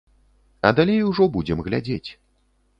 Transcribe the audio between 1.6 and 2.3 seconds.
глядзець.